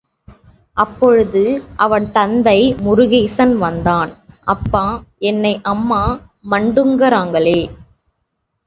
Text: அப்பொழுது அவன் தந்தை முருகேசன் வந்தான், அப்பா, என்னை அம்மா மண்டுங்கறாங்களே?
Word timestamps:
அப்பொழுது 0.77 1.43
அவன் 1.75 2.11
தந்தை 2.11 2.57
முருகேசன் 2.79 3.53
வந்தான், 3.57 4.11
அப்பா, 4.45 4.85
என்னை 5.25 5.53
அம்மா 5.65 6.03
மண்டுங்கறாங்களே? 6.51 7.59